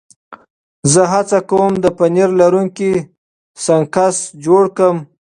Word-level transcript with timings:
زه 0.91 1.01
هڅه 1.13 1.39
کوم 1.49 1.71
د 1.83 1.85
پنیر 1.97 2.29
لرونکي 2.39 2.91
سنکس 3.65 4.17
جوړ 4.45 4.63
کړم. 4.77 4.97